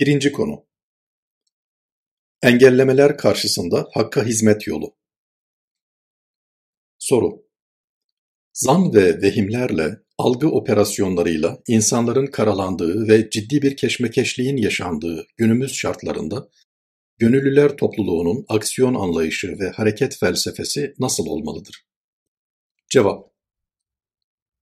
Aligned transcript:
Birinci 0.00 0.32
konu: 0.32 0.66
Engellemeler 2.42 3.16
karşısında 3.16 3.88
hakka 3.94 4.24
hizmet 4.24 4.66
yolu. 4.66 4.96
Soru: 6.98 7.46
Zan 8.52 8.94
ve 8.94 9.22
vehimlerle, 9.22 9.96
algı 10.18 10.48
operasyonlarıyla 10.48 11.58
insanların 11.68 12.26
karalandığı 12.26 13.08
ve 13.08 13.30
ciddi 13.30 13.62
bir 13.62 13.76
keşmekeşliğin 13.76 14.56
yaşandığı 14.56 15.26
günümüz 15.36 15.72
şartlarında 15.72 16.48
gönüllüler 17.18 17.76
topluluğunun 17.76 18.44
aksiyon 18.48 18.94
anlayışı 18.94 19.58
ve 19.58 19.70
hareket 19.70 20.18
felsefesi 20.18 20.94
nasıl 20.98 21.26
olmalıdır? 21.26 21.86
Cevap: 22.90 23.37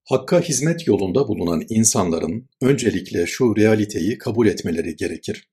Hakka 0.08 0.40
hizmet 0.40 0.86
yolunda 0.86 1.28
bulunan 1.28 1.62
insanların 1.68 2.48
öncelikle 2.60 3.26
şu 3.26 3.56
realiteyi 3.56 4.18
kabul 4.18 4.46
etmeleri 4.46 4.96
gerekir. 4.96 5.48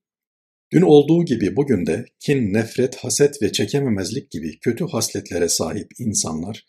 Dün 0.72 0.82
olduğu 0.82 1.24
gibi 1.24 1.56
bugün 1.56 1.86
de 1.86 2.04
kin, 2.20 2.52
nefret, 2.52 2.96
haset 2.96 3.42
ve 3.42 3.52
çekememezlik 3.52 4.30
gibi 4.30 4.58
kötü 4.60 4.84
hasletlere 4.84 5.48
sahip 5.48 5.86
insanlar, 5.98 6.66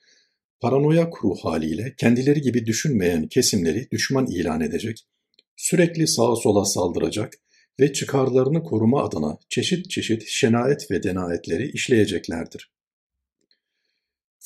paranoya 0.60 1.10
ruh 1.24 1.38
haliyle 1.44 1.94
kendileri 1.98 2.42
gibi 2.42 2.66
düşünmeyen 2.66 3.28
kesimleri 3.28 3.88
düşman 3.92 4.28
ilan 4.28 4.62
edecek, 4.62 5.08
sürekli 5.56 6.08
sağa 6.08 6.36
sola 6.36 6.66
saldıracak 6.66 7.34
ve 7.80 7.94
çıkarlarını 7.94 8.64
koruma 8.64 9.04
adına 9.04 9.38
çeşit 9.50 9.90
çeşit 9.90 10.24
şenaet 10.28 10.92
ve 10.92 11.04
denaetleri 11.04 11.72
işleyeceklerdir. 11.72 12.75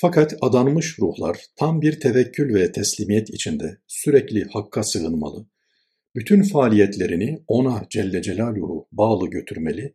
Fakat 0.02 0.36
adanmış 0.42 1.00
ruhlar 1.00 1.46
tam 1.56 1.82
bir 1.82 2.00
tevekkül 2.00 2.54
ve 2.54 2.72
teslimiyet 2.72 3.30
içinde 3.30 3.78
sürekli 3.88 4.44
Hakk'a 4.44 4.84
sığınmalı, 4.84 5.48
bütün 6.16 6.44
faaliyetlerini 6.44 7.44
O'na 7.48 7.86
Celle 7.90 8.22
Celaluhu 8.22 8.88
bağlı 8.92 9.30
götürmeli, 9.30 9.94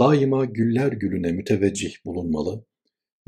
daima 0.00 0.44
güller 0.44 0.92
gülüne 0.92 1.32
müteveccih 1.32 1.94
bulunmalı 2.04 2.64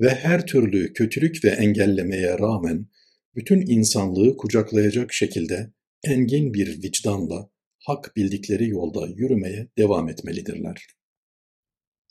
ve 0.00 0.08
her 0.08 0.46
türlü 0.46 0.92
kötülük 0.92 1.44
ve 1.44 1.48
engellemeye 1.48 2.38
rağmen 2.38 2.86
bütün 3.34 3.60
insanlığı 3.66 4.36
kucaklayacak 4.36 5.12
şekilde 5.12 5.72
engin 6.04 6.54
bir 6.54 6.82
vicdanla 6.82 7.50
hak 7.86 8.16
bildikleri 8.16 8.68
yolda 8.68 9.06
yürümeye 9.16 9.68
devam 9.78 10.08
etmelidirler. 10.08 10.86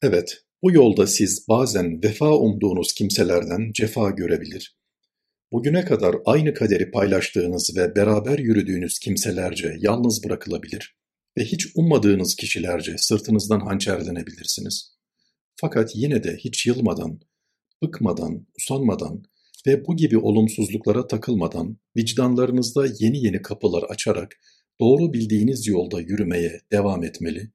Evet, 0.04 0.44
bu 0.64 0.72
yolda 0.72 1.08
siz 1.08 1.48
bazen 1.50 2.04
vefa 2.04 2.38
umduğunuz 2.38 2.94
kimselerden 2.94 3.72
cefa 3.74 4.10
görebilir. 4.10 4.78
Bugüne 5.52 5.86
kadar 5.86 6.16
aynı 6.26 6.54
kaderi 6.54 6.92
paylaştığınız 6.92 7.78
ve 7.78 7.96
beraber 7.96 8.40
yürüdüğünüz 8.40 9.00
kimselerce 9.00 9.76
yalnız 9.80 10.24
bırakılabilir 10.24 10.96
ve 11.38 11.44
hiç 11.44 11.68
ummadığınız 11.76 12.36
kişilerce 12.36 12.96
sırtınızdan 12.98 13.60
hançerlenebilirsiniz. 13.60 14.98
Fakat 15.56 15.96
yine 15.96 16.24
de 16.24 16.38
hiç 16.38 16.66
yılmadan, 16.66 17.20
bıkmadan, 17.84 18.48
usanmadan 18.58 19.24
ve 19.68 19.86
bu 19.86 19.96
gibi 19.96 20.18
olumsuzluklara 20.18 21.08
takılmadan 21.08 21.78
vicdanlarınızda 21.98 22.86
yeni 23.00 23.24
yeni 23.24 23.42
kapılar 23.42 23.84
açarak 23.84 24.40
doğru 24.80 25.14
bildiğiniz 25.14 25.68
yolda 25.68 26.02
yürümeye 26.02 26.62
devam 26.72 27.04
etmeli 27.04 27.52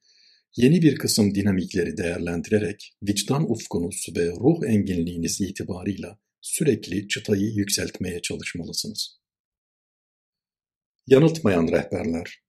Yeni 0.57 0.83
bir 0.83 0.97
kısım 0.97 1.35
dinamikleri 1.35 1.97
değerlendirerek 1.97 2.95
vicdan 3.03 3.51
ufkunuz 3.51 4.07
ve 4.17 4.27
ruh 4.27 4.69
enginliğiniz 4.69 5.41
itibarıyla 5.41 6.19
sürekli 6.41 7.09
çıtayı 7.09 7.53
yükseltmeye 7.55 8.23
çalışmalısınız. 8.23 9.21
Yanıltmayan 11.07 11.69
rehberler 11.69 12.47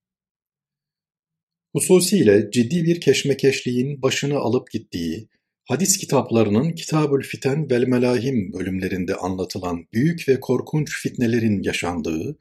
Hususiyle 1.73 2.51
ciddi 2.51 2.83
bir 2.83 3.01
keşmekeşliğin 3.01 4.01
başını 4.01 4.37
alıp 4.37 4.71
gittiği, 4.71 5.29
hadis 5.65 5.97
kitaplarının 5.97 6.71
Kitabül 6.71 7.23
Fiten 7.23 7.69
vel 7.69 7.87
Melahim 7.87 8.53
bölümlerinde 8.53 9.15
anlatılan 9.15 9.87
büyük 9.93 10.29
ve 10.29 10.39
korkunç 10.39 11.01
fitnelerin 11.01 11.63
yaşandığı 11.63 12.37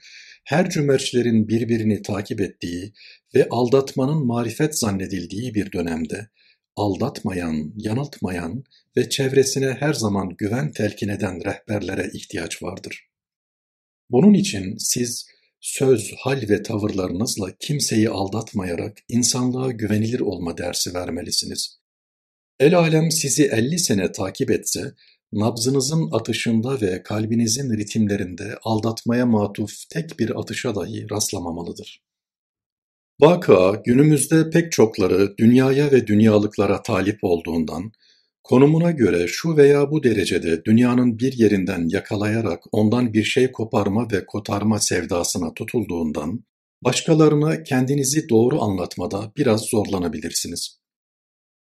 her 0.47 0.71
cümerçlerin 0.71 1.49
birbirini 1.49 2.03
takip 2.03 2.41
ettiği 2.41 2.93
ve 3.35 3.49
aldatmanın 3.51 4.27
marifet 4.27 4.79
zannedildiği 4.79 5.55
bir 5.55 5.73
dönemde, 5.73 6.29
aldatmayan, 6.77 7.73
yanıltmayan 7.77 8.65
ve 8.97 9.09
çevresine 9.09 9.77
her 9.81 9.93
zaman 9.95 10.35
güven 10.39 10.73
telkin 10.73 11.09
eden 11.09 11.45
rehberlere 11.45 12.11
ihtiyaç 12.15 12.63
vardır. 12.63 13.09
Bunun 14.11 14.35
için 14.35 14.77
siz 14.79 15.27
söz, 15.61 16.13
hal 16.19 16.49
ve 16.49 16.63
tavırlarınızla 16.63 17.57
kimseyi 17.61 18.11
aldatmayarak 18.11 18.99
insanlığa 19.09 19.71
güvenilir 19.71 20.21
olma 20.21 20.59
dersi 20.59 20.95
vermelisiniz. 20.95 21.81
El 22.61 22.79
alem 22.79 23.11
sizi 23.11 23.45
elli 23.45 23.79
sene 23.79 24.13
takip 24.13 24.51
etse, 24.51 24.95
Nabzınızın 25.33 26.09
atışında 26.13 26.81
ve 26.81 27.03
kalbinizin 27.03 27.77
ritimlerinde 27.77 28.59
aldatmaya 28.63 29.27
matuf 29.27 29.73
tek 29.91 30.19
bir 30.19 30.41
atışa 30.41 30.75
dahi 30.75 31.07
rastlamamalıdır. 31.11 32.03
Vaka 33.21 33.83
günümüzde 33.85 34.51
pek 34.51 34.73
çokları 34.73 35.37
dünyaya 35.39 35.93
ve 35.93 36.07
dünyalıklara 36.07 36.83
talip 36.83 37.19
olduğundan, 37.23 37.93
konumuna 38.45 38.91
göre 38.91 39.27
şu 39.29 39.57
veya 39.57 39.91
bu 39.91 40.03
derecede 40.03 40.65
dünyanın 40.65 41.19
bir 41.19 41.33
yerinden 41.33 41.89
yakalayarak 41.89 42.65
ondan 42.73 43.13
bir 43.13 43.25
şey 43.25 43.53
koparma 43.53 44.11
ve 44.13 44.27
kotarma 44.27 44.79
sevdasına 44.79 45.55
tutulduğundan, 45.55 46.45
başkalarına 46.83 47.63
kendinizi 47.63 48.29
doğru 48.29 48.63
anlatmada 48.63 49.33
biraz 49.37 49.61
zorlanabilirsiniz. 49.61 50.79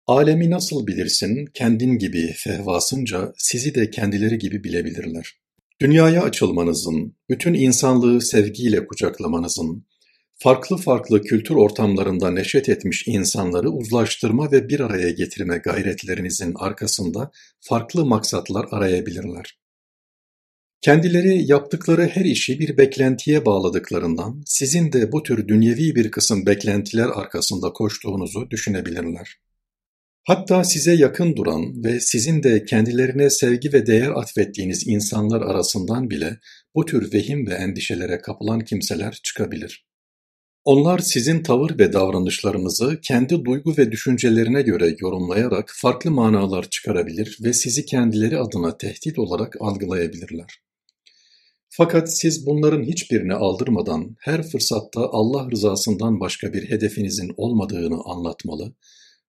Alemi 0.08 0.50
nasıl 0.50 0.86
bilirsin, 0.86 1.46
kendin 1.54 1.98
gibi 1.98 2.32
fehvasınca 2.36 3.32
sizi 3.36 3.74
de 3.74 3.90
kendileri 3.90 4.38
gibi 4.38 4.64
bilebilirler. 4.64 5.32
Dünyaya 5.80 6.22
açılmanızın, 6.22 7.16
bütün 7.30 7.54
insanlığı 7.54 8.20
sevgiyle 8.20 8.86
kucaklamanızın, 8.86 9.86
farklı 10.34 10.76
farklı 10.76 11.22
kültür 11.22 11.54
ortamlarında 11.54 12.30
neşet 12.30 12.68
etmiş 12.68 13.04
insanları 13.06 13.70
uzlaştırma 13.70 14.52
ve 14.52 14.68
bir 14.68 14.80
araya 14.80 15.10
getirme 15.10 15.58
gayretlerinizin 15.58 16.54
arkasında 16.56 17.30
farklı 17.60 18.04
maksatlar 18.04 18.66
arayabilirler. 18.70 19.58
Kendileri 20.80 21.50
yaptıkları 21.50 22.06
her 22.06 22.24
işi 22.24 22.58
bir 22.58 22.76
beklentiye 22.78 23.46
bağladıklarından 23.46 24.42
sizin 24.46 24.92
de 24.92 25.12
bu 25.12 25.22
tür 25.22 25.48
dünyevi 25.48 25.94
bir 25.94 26.10
kısım 26.10 26.46
beklentiler 26.46 27.08
arkasında 27.14 27.72
koştuğunuzu 27.72 28.50
düşünebilirler. 28.50 29.47
Hatta 30.24 30.64
size 30.64 30.94
yakın 30.94 31.36
duran 31.36 31.84
ve 31.84 32.00
sizin 32.00 32.42
de 32.42 32.64
kendilerine 32.64 33.30
sevgi 33.30 33.72
ve 33.72 33.86
değer 33.86 34.10
atfettiğiniz 34.10 34.86
insanlar 34.86 35.40
arasından 35.40 36.10
bile 36.10 36.38
bu 36.74 36.84
tür 36.84 37.12
vehim 37.12 37.46
ve 37.46 37.54
endişelere 37.54 38.18
kapılan 38.18 38.60
kimseler 38.60 39.20
çıkabilir. 39.22 39.88
Onlar 40.64 40.98
sizin 40.98 41.42
tavır 41.42 41.78
ve 41.78 41.92
davranışlarınızı 41.92 43.00
kendi 43.02 43.44
duygu 43.44 43.74
ve 43.78 43.92
düşüncelerine 43.92 44.62
göre 44.62 44.96
yorumlayarak 45.00 45.72
farklı 45.76 46.10
manalar 46.10 46.70
çıkarabilir 46.70 47.38
ve 47.44 47.52
sizi 47.52 47.86
kendileri 47.86 48.38
adına 48.38 48.76
tehdit 48.76 49.18
olarak 49.18 49.56
algılayabilirler. 49.60 50.60
Fakat 51.68 52.16
siz 52.16 52.46
bunların 52.46 52.82
hiçbirini 52.82 53.34
aldırmadan 53.34 54.16
her 54.20 54.42
fırsatta 54.42 55.00
Allah 55.12 55.50
rızasından 55.50 56.20
başka 56.20 56.52
bir 56.52 56.70
hedefinizin 56.70 57.32
olmadığını 57.36 57.98
anlatmalı 58.04 58.74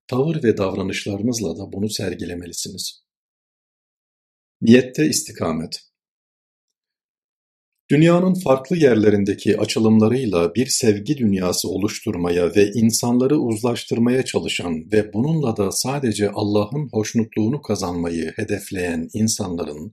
Tavır 0.10 0.44
ve 0.44 0.58
davranışlarınızla 0.58 1.58
da 1.58 1.74
bunu 1.74 1.90
sergilemelisiniz. 1.90 3.04
Niyette 4.62 5.06
istikamet 5.06 5.82
Dünyanın 7.92 8.34
farklı 8.34 8.78
yerlerindeki 8.78 9.58
açılımlarıyla 9.58 10.56
bir 10.56 10.66
sevgi 10.66 11.18
dünyası 11.18 11.70
oluşturmaya 11.70 12.56
ve 12.56 12.72
insanları 12.72 13.38
uzlaştırmaya 13.38 14.26
çalışan 14.26 14.92
ve 14.92 15.14
bununla 15.14 15.58
da 15.58 15.72
sadece 15.72 16.30
Allah'ın 16.30 16.90
hoşnutluğunu 16.92 17.62
kazanmayı 17.62 18.34
hedefleyen 18.36 19.10
insanların 19.14 19.92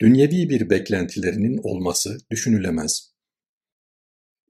dünyevi 0.00 0.50
bir 0.50 0.70
beklentilerinin 0.70 1.60
olması 1.62 2.18
düşünülemez. 2.30 3.09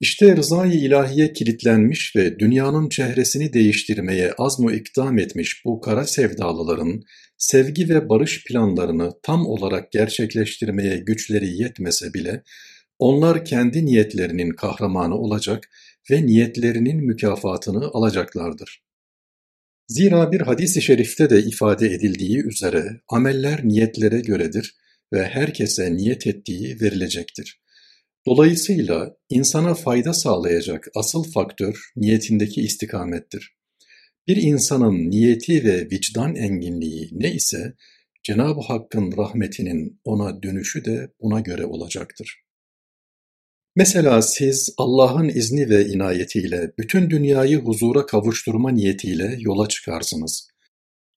İşte 0.00 0.36
rızayı 0.36 0.72
ilahiye 0.72 1.32
kilitlenmiş 1.32 2.16
ve 2.16 2.38
dünyanın 2.38 2.88
çehresini 2.88 3.52
değiştirmeye 3.52 4.32
azmu 4.32 4.72
ikdam 4.72 5.18
etmiş 5.18 5.64
bu 5.64 5.80
kara 5.80 6.06
sevdalıların 6.06 7.02
sevgi 7.38 7.88
ve 7.88 8.08
barış 8.08 8.44
planlarını 8.44 9.12
tam 9.22 9.46
olarak 9.46 9.92
gerçekleştirmeye 9.92 10.96
güçleri 10.96 11.62
yetmese 11.62 12.14
bile 12.14 12.42
onlar 12.98 13.44
kendi 13.44 13.86
niyetlerinin 13.86 14.50
kahramanı 14.50 15.14
olacak 15.14 15.68
ve 16.10 16.26
niyetlerinin 16.26 17.04
mükafatını 17.04 17.90
alacaklardır. 17.92 18.82
Zira 19.88 20.32
bir 20.32 20.40
hadis-i 20.40 20.82
şerifte 20.82 21.30
de 21.30 21.42
ifade 21.42 21.86
edildiği 21.86 22.46
üzere 22.46 23.00
ameller 23.08 23.60
niyetlere 23.64 24.20
göredir 24.20 24.74
ve 25.12 25.24
herkese 25.24 25.96
niyet 25.96 26.26
ettiği 26.26 26.80
verilecektir. 26.80 27.60
Dolayısıyla 28.26 29.16
insana 29.28 29.74
fayda 29.74 30.12
sağlayacak 30.12 30.88
asıl 30.94 31.24
faktör 31.24 31.90
niyetindeki 31.96 32.60
istikamettir. 32.60 33.56
Bir 34.28 34.36
insanın 34.36 35.10
niyeti 35.10 35.64
ve 35.64 35.90
vicdan 35.90 36.36
enginliği 36.36 37.08
ne 37.12 37.32
ise 37.32 37.74
Cenab-ı 38.22 38.60
Hakk'ın 38.60 39.16
rahmetinin 39.16 40.00
ona 40.04 40.42
dönüşü 40.42 40.84
de 40.84 41.12
buna 41.20 41.40
göre 41.40 41.66
olacaktır. 41.66 42.42
Mesela 43.76 44.22
siz 44.22 44.74
Allah'ın 44.78 45.28
izni 45.28 45.70
ve 45.70 45.86
inayetiyle 45.86 46.72
bütün 46.78 47.10
dünyayı 47.10 47.58
huzura 47.58 48.06
kavuşturma 48.06 48.70
niyetiyle 48.70 49.36
yola 49.38 49.68
çıkarsınız. 49.68 50.48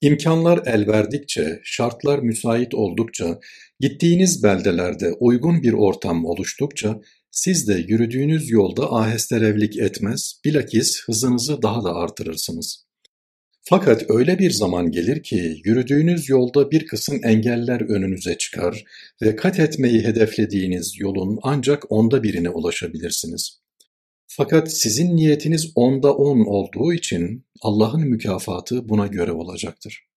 İmkanlar 0.04 0.62
el 0.66 0.88
verdikçe, 0.88 1.60
şartlar 1.64 2.20
müsait 2.20 2.74
oldukça, 2.74 3.40
gittiğiniz 3.80 4.44
beldelerde 4.44 5.14
uygun 5.20 5.64
bir 5.64 5.74
ortam 5.74 6.26
oluştukça 6.26 7.02
siz 7.32 7.68
de 7.68 7.74
yürüdüğünüz 7.74 8.52
yolda 8.52 8.94
ahesterevlik 8.94 9.78
etmez, 9.78 10.42
bilakis 10.46 11.04
hızınızı 11.04 11.62
daha 11.62 11.84
da 11.84 11.96
artırırsınız. 11.96 12.86
Fakat 13.62 14.06
öyle 14.10 14.40
bir 14.40 14.52
zaman 14.52 14.92
gelir 14.92 15.24
ki 15.24 15.62
yürüdüğünüz 15.66 16.30
yolda 16.30 16.72
bir 16.72 16.86
kısım 16.86 17.20
engeller 17.24 17.82
önünüze 17.82 18.38
çıkar 18.38 18.84
ve 19.22 19.36
kat 19.36 19.60
etmeyi 19.60 20.04
hedeflediğiniz 20.04 21.00
yolun 21.00 21.40
ancak 21.44 21.92
onda 21.92 22.24
birine 22.24 22.50
ulaşabilirsiniz. 22.50 23.63
Fakat 24.38 24.74
sizin 24.74 25.16
niyetiniz 25.16 25.72
onda 25.76 26.16
on 26.16 26.46
olduğu 26.46 26.94
için 26.94 27.46
Allah'ın 27.62 28.02
mükafatı 28.02 28.90
buna 28.90 29.08
göre 29.08 29.32
olacaktır. 29.32 30.08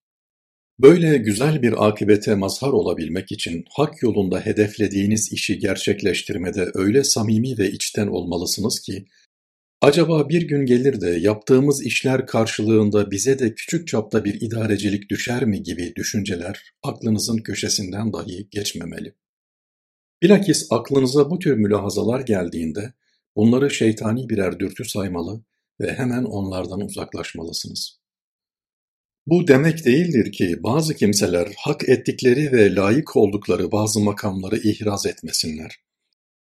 Böyle 0.79 1.19
güzel 1.19 1.63
bir 1.63 1.87
akibete 1.89 2.35
mazhar 2.35 2.69
olabilmek 2.69 3.33
için 3.33 3.65
hak 3.71 4.03
yolunda 4.03 4.41
hedeflediğiniz 4.41 5.33
işi 5.33 5.59
gerçekleştirmede 5.59 6.71
öyle 6.75 7.05
samimi 7.05 7.59
ve 7.59 7.71
içten 7.71 8.07
olmalısınız 8.07 8.81
ki 8.81 9.05
Acaba 9.81 10.29
bir 10.29 10.43
gün 10.43 10.67
gelir 10.67 11.01
de 11.01 11.11
yaptığımız 11.11 11.87
işler 11.87 12.27
karşılığında 12.27 13.11
bize 13.11 13.39
de 13.39 13.55
küçük 13.55 13.89
çapta 13.89 14.25
bir 14.25 14.41
idarecilik 14.41 15.11
düşer 15.11 15.45
mi 15.45 15.63
gibi 15.63 15.93
düşünceler 15.97 16.75
aklınızın 16.83 17.39
köşesinden 17.39 18.13
dahi 18.13 18.49
geçmemeli. 18.51 19.15
Bilakis 20.23 20.67
aklınıza 20.71 21.31
bu 21.31 21.39
tür 21.39 21.57
mülahazalar 21.57 22.21
geldiğinde 22.21 22.93
bunları 23.37 23.71
şeytani 23.71 24.29
birer 24.29 24.59
dürtü 24.59 24.85
saymalı 24.85 25.45
ve 25.81 25.93
hemen 25.93 26.25
onlardan 26.25 26.81
uzaklaşmalısınız. 26.81 27.99
Bu 29.27 29.49
demek 29.49 29.85
değildir 29.85 30.33
ki 30.33 30.57
bazı 30.63 30.95
kimseler 30.95 31.49
hak 31.59 31.89
ettikleri 31.89 32.53
ve 32.53 32.75
layık 32.75 33.17
oldukları 33.17 33.73
bazı 33.73 34.01
makamları 34.01 34.57
ihraz 34.57 35.07
etmesinler. 35.07 35.81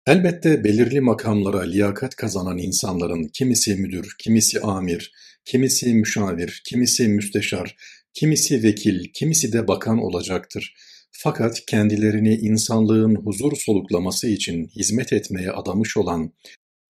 Elbette 0.07 0.65
belirli 0.65 1.01
makamlara 1.01 1.63
liyakat 1.63 2.17
kazanan 2.17 2.59
insanların 2.59 3.29
kimisi 3.29 3.75
müdür, 3.75 4.17
kimisi 4.19 4.61
amir, 4.61 5.13
kimisi 5.45 5.95
müşavir, 5.95 6.63
kimisi 6.65 7.09
müsteşar, 7.09 7.77
kimisi 8.15 8.63
vekil, 8.63 9.05
kimisi 9.15 9.53
de 9.53 9.69
bakan 9.69 9.99
olacaktır. 9.99 10.75
Fakat 11.11 11.67
kendilerini 11.67 12.35
insanlığın 12.35 13.15
huzur 13.15 13.57
soluklaması 13.57 14.29
için 14.29 14.69
hizmet 14.69 15.13
etmeye 15.13 15.51
adamış 15.51 15.97
olan 15.97 16.33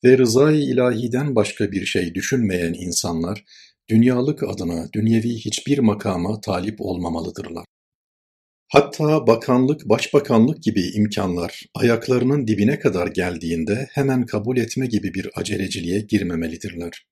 ve 0.05 0.19
rızayı 0.19 0.61
ilahiden 0.61 1.35
başka 1.35 1.73
bir 1.73 1.87
şey 1.87 2.15
düşünmeyen 2.15 2.75
insanlar, 2.75 3.45
dünyalık 3.89 4.43
adına 4.43 4.89
dünyevi 4.93 5.35
hiçbir 5.35 5.79
makama 5.79 6.41
talip 6.41 6.81
olmamalıdırlar. 6.81 7.65
Hatta 8.69 9.27
bakanlık, 9.27 9.89
başbakanlık 9.89 10.63
gibi 10.63 10.91
imkanlar 10.95 11.63
ayaklarının 11.75 12.47
dibine 12.47 12.79
kadar 12.79 13.07
geldiğinde 13.07 13.89
hemen 13.91 14.27
kabul 14.27 14.57
etme 14.57 14.87
gibi 14.87 15.15
bir 15.15 15.29
aceleciliğe 15.35 16.01
girmemelidirler. 16.01 17.07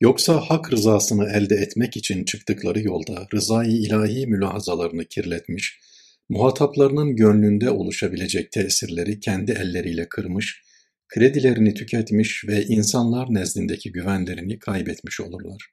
Yoksa 0.00 0.40
hak 0.40 0.72
rızasını 0.72 1.30
elde 1.30 1.54
etmek 1.54 1.96
için 1.96 2.24
çıktıkları 2.24 2.80
yolda 2.80 3.26
rızayı 3.34 3.72
ilahi 3.72 4.26
mülahazalarını 4.26 5.04
kirletmiş, 5.04 5.80
muhataplarının 6.28 7.16
gönlünde 7.16 7.70
oluşabilecek 7.70 8.52
tesirleri 8.52 9.20
kendi 9.20 9.52
elleriyle 9.52 10.08
kırmış, 10.08 10.62
kredilerini 11.14 11.74
tüketmiş 11.74 12.44
ve 12.48 12.64
insanlar 12.64 13.34
nezdindeki 13.34 13.92
güvenlerini 13.92 14.58
kaybetmiş 14.58 15.20
olurlar. 15.20 15.70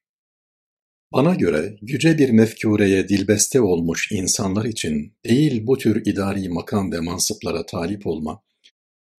Bana 1.14 1.36
göre 1.36 1.78
yüce 1.82 2.18
bir 2.18 2.30
mefkûreye 2.30 3.10
dilbeste 3.10 3.62
olmuş 3.62 4.12
insanlar 4.12 4.66
için 4.66 5.14
değil 5.26 5.68
bu 5.68 5.78
tür 5.78 6.06
idari 6.06 6.50
makam 6.50 6.92
ve 6.92 7.00
mansıplara 7.00 7.66
talip 7.66 8.08
olma, 8.08 8.44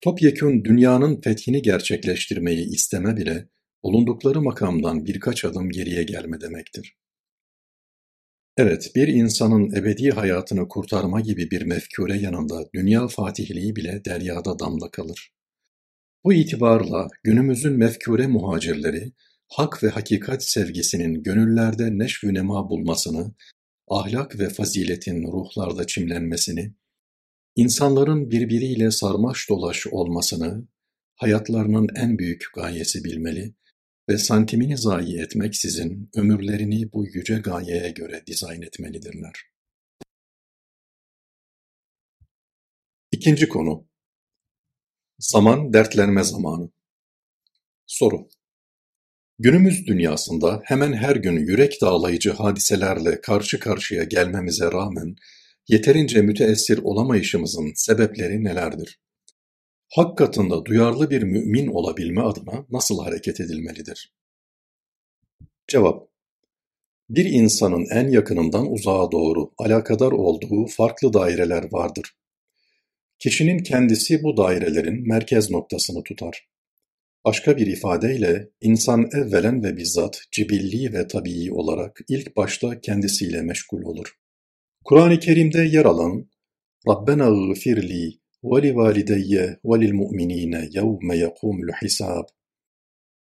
topyekün 0.01 0.65
dünyanın 0.65 1.21
fethini 1.21 1.63
gerçekleştirmeyi 1.63 2.67
isteme 2.67 3.17
bile 3.17 3.49
bulundukları 3.83 4.41
makamdan 4.41 5.07
birkaç 5.07 5.45
adım 5.45 5.71
geriye 5.71 6.03
gelme 6.03 6.41
demektir. 6.41 6.97
Evet, 8.57 8.93
bir 8.95 9.09
insanın 9.09 9.75
ebedi 9.75 10.11
hayatını 10.11 10.69
kurtarma 10.69 11.21
gibi 11.21 11.51
bir 11.51 11.63
mefkûre 11.63 12.21
yanında 12.21 12.69
dünya 12.75 13.09
fatihliği 13.09 13.77
bile 13.77 14.05
deryada 14.05 14.59
damla 14.59 14.91
kalır. 14.91 15.38
Bu 16.29 16.33
itibarla 16.33 17.09
günümüzün 17.25 17.73
mefkûre 17.73 18.27
muhacirleri, 18.27 19.13
hak 19.49 19.83
ve 19.83 19.89
hakikat 19.89 20.45
sevgisinin 20.45 21.23
gönüllerde 21.23 21.99
neşv-ü 21.99 22.35
nema 22.35 22.71
bulmasını, 22.71 23.35
ahlak 23.89 24.39
ve 24.39 24.49
faziletin 24.49 25.23
ruhlarda 25.33 25.87
çimlenmesini, 25.87 26.75
insanların 27.57 28.31
birbiriyle 28.31 28.91
sarmaş 28.91 29.49
dolaş 29.49 29.87
olmasını 29.87 30.69
hayatlarının 31.17 31.89
en 31.97 32.19
büyük 32.19 32.45
gayesi 32.55 33.05
bilmeli 33.05 33.55
ve 34.09 34.19
santimini 34.19 34.79
zayi 34.79 35.21
etmeksizin 35.21 36.11
ömürlerini 36.15 36.93
bu 36.93 37.07
yüce 37.07 37.35
gayeye 37.35 37.91
göre 37.91 38.23
dizayn 38.27 38.63
etmelidirler. 38.63 39.35
İkinci 43.13 43.49
konu 43.49 43.88
Zaman 45.19 45.73
dertlenme 45.73 46.25
zamanı 46.25 46.71
Soru 47.87 48.29
Günümüz 49.39 49.87
dünyasında 49.87 50.63
hemen 50.65 50.93
her 50.93 51.17
gün 51.17 51.39
yürek 51.39 51.81
dağlayıcı 51.81 52.33
hadiselerle 52.33 53.21
karşı 53.21 53.61
karşıya 53.61 54.05
gelmemize 54.05 54.73
rağmen 54.73 55.17
yeterince 55.69 56.23
müteessir 56.23 56.79
olamayışımızın 56.79 57.73
sebepleri 57.75 58.45
nelerdir? 58.45 59.01
Hak 59.95 60.19
katında 60.19 60.65
duyarlı 60.65 61.11
bir 61.11 61.23
mümin 61.23 61.67
olabilme 61.67 62.21
adına 62.21 62.67
nasıl 62.71 63.05
hareket 63.05 63.41
edilmelidir? 63.41 64.13
Cevap 65.69 66.09
Bir 67.09 67.25
insanın 67.25 67.87
en 67.91 68.09
yakınından 68.09 68.73
uzağa 68.73 69.13
doğru 69.13 69.51
alakadar 69.59 70.13
olduğu 70.13 70.67
farklı 70.67 71.13
daireler 71.13 71.73
vardır. 71.73 72.15
Kişinin 73.19 73.59
kendisi 73.59 74.23
bu 74.23 74.37
dairelerin 74.37 75.09
merkez 75.09 75.51
noktasını 75.51 76.03
tutar. 76.03 76.49
Başka 77.25 77.57
bir 77.57 77.67
ifadeyle, 77.67 78.49
insan 78.61 79.09
evvelen 79.13 79.65
ve 79.65 79.77
bizzat 79.77 80.21
cibilli 80.33 80.93
ve 80.93 81.07
tabii 81.07 81.53
olarak 81.53 82.01
ilk 82.09 82.37
başta 82.37 82.81
kendisiyle 82.81 83.43
meşgul 83.43 83.83
olur. 83.83 84.15
Kur'an-ı 84.85 85.19
Kerim'de 85.19 85.63
yer 85.63 85.85
alan 85.85 86.31
"Rabbena 86.89 87.53
gfirli 87.53 88.19
ve 88.45 88.63
li 88.63 88.77
valideyye 88.77 89.59
ve 89.65 89.81
lil 89.81 89.93
mu'minine 89.93 90.69
yevme 90.71 91.17
yekumul 91.17 91.69
hisab" 91.83 92.25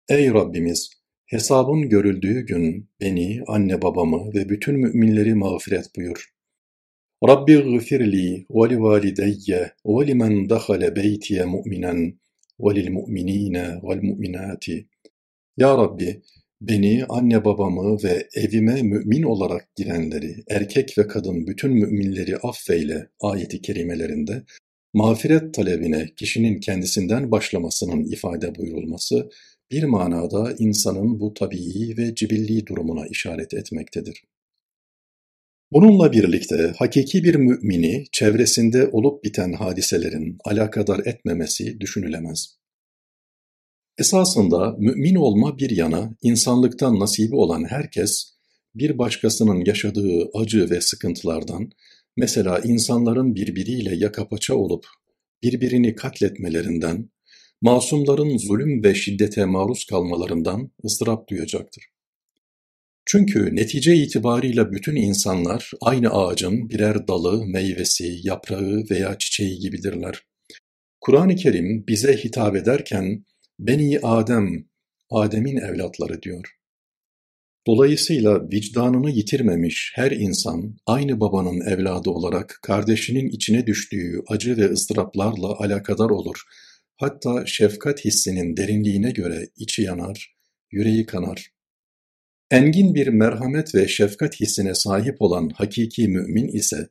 Ey 0.09 0.29
Rabbimiz! 0.29 0.89
Hesabın 1.25 1.89
görüldüğü 1.89 2.45
gün 2.45 2.89
beni, 3.01 3.41
anne 3.47 3.81
babamı 3.81 4.33
ve 4.33 4.49
bütün 4.49 4.75
müminleri 4.75 5.33
mağfiret 5.33 5.95
buyur. 5.95 6.29
Rabbi 7.28 7.56
gfirli 7.56 8.46
ve 8.50 8.70
li 8.70 8.80
valideyye 8.80 9.72
ve 9.86 10.06
limen 10.06 10.50
dahale 10.50 10.96
beytiye 10.96 11.44
mu'minen 11.44 12.18
وَلِلْمُؤْمِن۪ينَ 12.60 13.80
وَالْمُؤْمِنَاتِ 13.80 14.84
Ya 15.56 15.78
Rabbi, 15.78 16.22
beni, 16.60 17.04
anne 17.08 17.44
babamı 17.44 18.02
ve 18.04 18.28
evime 18.34 18.82
mümin 18.82 19.22
olarak 19.22 19.76
girenleri, 19.76 20.44
erkek 20.48 20.98
ve 20.98 21.06
kadın 21.06 21.46
bütün 21.46 21.72
müminleri 21.72 22.36
affeyle 22.36 23.08
ayeti 23.20 23.62
kerimelerinde, 23.62 24.42
mağfiret 24.94 25.54
talebine 25.54 26.06
kişinin 26.16 26.60
kendisinden 26.60 27.30
başlamasının 27.30 28.04
ifade 28.12 28.54
buyurulması, 28.54 29.28
bir 29.70 29.84
manada 29.84 30.54
insanın 30.58 31.20
bu 31.20 31.34
tabii 31.34 31.94
ve 31.98 32.14
cibilli 32.14 32.66
durumuna 32.66 33.06
işaret 33.06 33.54
etmektedir. 33.54 34.24
Bununla 35.71 36.11
birlikte 36.11 36.73
hakiki 36.77 37.23
bir 37.23 37.35
mümini 37.35 38.05
çevresinde 38.11 38.87
olup 38.87 39.23
biten 39.23 39.53
hadiselerin 39.53 40.37
alakadar 40.45 40.99
etmemesi 41.05 41.79
düşünülemez. 41.79 42.59
Esasında 43.97 44.75
mümin 44.79 45.15
olma 45.15 45.57
bir 45.57 45.69
yana 45.69 46.15
insanlıktan 46.21 46.99
nasibi 46.99 47.35
olan 47.35 47.65
herkes 47.69 48.33
bir 48.75 48.97
başkasının 48.97 49.65
yaşadığı 49.65 50.29
acı 50.33 50.69
ve 50.69 50.81
sıkıntılardan, 50.81 51.69
mesela 52.17 52.59
insanların 52.59 53.35
birbiriyle 53.35 53.95
yaka 53.95 54.27
paça 54.27 54.55
olup 54.55 54.85
birbirini 55.43 55.95
katletmelerinden, 55.95 57.09
masumların 57.61 58.37
zulüm 58.37 58.83
ve 58.83 58.95
şiddete 58.95 59.45
maruz 59.45 59.85
kalmalarından 59.85 60.71
ızdırap 60.85 61.29
duyacaktır. 61.29 61.98
Çünkü 63.11 63.55
netice 63.55 63.95
itibarıyla 63.95 64.71
bütün 64.71 64.95
insanlar 64.95 65.71
aynı 65.81 66.09
ağacın 66.09 66.69
birer 66.69 67.07
dalı, 67.07 67.45
meyvesi, 67.45 68.19
yaprağı 68.23 68.83
veya 68.91 69.17
çiçeği 69.17 69.59
gibidirler. 69.59 70.23
Kur'an-ı 71.01 71.35
Kerim 71.35 71.87
bize 71.87 72.17
hitap 72.17 72.55
ederken 72.55 73.25
Beni 73.59 73.99
Adem, 73.99 74.65
Adem'in 75.09 75.57
evlatları 75.57 76.21
diyor. 76.21 76.55
Dolayısıyla 77.67 78.49
vicdanını 78.51 79.11
yitirmemiş 79.11 79.91
her 79.95 80.11
insan 80.11 80.77
aynı 80.85 81.19
babanın 81.19 81.61
evladı 81.61 82.09
olarak 82.09 82.59
kardeşinin 82.63 83.29
içine 83.29 83.67
düştüğü 83.67 84.21
acı 84.27 84.57
ve 84.57 84.71
ızdıraplarla 84.71 85.59
alakadar 85.59 86.09
olur. 86.09 86.41
Hatta 86.97 87.45
şefkat 87.45 88.05
hissinin 88.05 88.57
derinliğine 88.57 89.11
göre 89.11 89.47
içi 89.57 89.81
yanar, 89.81 90.35
yüreği 90.71 91.05
kanar. 91.05 91.58
Engin 92.51 92.95
bir 92.95 93.07
merhamet 93.07 93.75
ve 93.75 93.87
şefkat 93.87 94.39
hissine 94.39 94.75
sahip 94.75 95.21
olan 95.21 95.49
hakiki 95.49 96.07
mümin 96.07 96.47
ise 96.47 96.89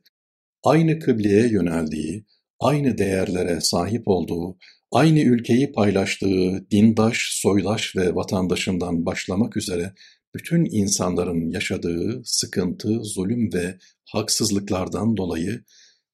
aynı 0.63 0.99
kıbleye 0.99 1.47
yöneldiği, 1.47 2.25
aynı 2.59 2.97
değerlere 2.97 3.61
sahip 3.61 4.07
olduğu, 4.07 4.57
aynı 4.91 5.19
ülkeyi 5.19 5.71
paylaştığı 5.71 6.65
dindaş, 6.71 7.17
soydaş 7.31 7.95
ve 7.95 8.15
vatandaşından 8.15 9.05
başlamak 9.05 9.57
üzere 9.57 9.93
bütün 10.35 10.65
insanların 10.65 11.49
yaşadığı 11.49 12.21
sıkıntı, 12.23 12.99
zulüm 13.03 13.53
ve 13.53 13.77
haksızlıklardan 14.05 15.17
dolayı 15.17 15.63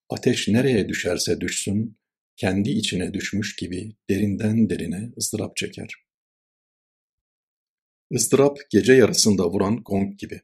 ateş 0.09 0.47
nereye 0.47 0.89
düşerse 0.89 1.41
düşsün, 1.41 1.97
kendi 2.37 2.69
içine 2.69 3.13
düşmüş 3.13 3.55
gibi 3.55 3.95
derinden 4.09 4.69
derine 4.69 5.11
ızdırap 5.17 5.55
çeker. 5.55 6.04
Izdırap 8.13 8.57
gece 8.69 8.93
yarısında 8.93 9.51
vuran 9.51 9.81
gong 9.85 10.17
gibi. 10.17 10.41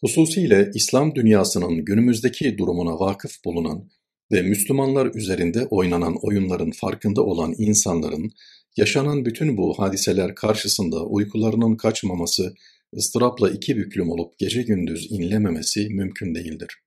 Hususiyle 0.00 0.70
İslam 0.74 1.14
dünyasının 1.14 1.84
günümüzdeki 1.84 2.58
durumuna 2.58 3.00
vakıf 3.00 3.44
bulunan 3.44 3.90
ve 4.32 4.42
Müslümanlar 4.42 5.14
üzerinde 5.14 5.66
oynanan 5.66 6.16
oyunların 6.22 6.70
farkında 6.70 7.22
olan 7.22 7.54
insanların 7.58 8.32
yaşanan 8.76 9.24
bütün 9.24 9.56
bu 9.56 9.78
hadiseler 9.78 10.34
karşısında 10.34 11.06
uykularının 11.06 11.76
kaçmaması, 11.76 12.54
ıstırapla 12.96 13.50
iki 13.50 13.76
büklüm 13.76 14.10
olup 14.10 14.38
gece 14.38 14.62
gündüz 14.62 15.06
inlememesi 15.10 15.88
mümkün 15.88 16.34
değildir. 16.34 16.83